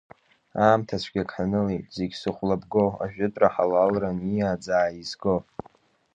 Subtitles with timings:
[0.63, 5.35] Аамҭацәгьак ҳанылеит, зегь зыхәлабго, ажәытәра ҳалалра ниаӡаа изго!